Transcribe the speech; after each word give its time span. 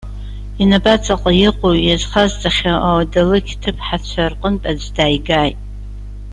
Инапаҵаҟа 0.63 1.31
иҟоу 1.47 1.75
иазхазҵахьоу 1.81 2.79
ауадалықь 2.87 3.51
ҭыԥҳацәа 3.61 4.23
рҟынтә 4.31 4.67
аӡә 4.71 4.87
дааигааит. 4.95 5.59